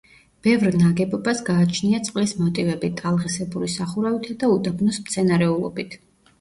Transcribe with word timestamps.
ბევრ 0.45 0.77
ნაგებობას 0.83 1.43
გააჩნია 1.49 1.99
წყლის 2.09 2.33
მოტივები, 2.41 2.91
ტალღისებური 3.03 3.71
სახურავითა 3.77 4.39
და 4.47 4.53
უდაბნოს 4.59 5.03
მცენარეულობით. 5.07 5.99